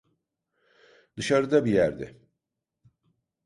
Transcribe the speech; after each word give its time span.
Dışarıda 1.17 1.65
bir 1.65 1.71
yerde. 1.71 2.17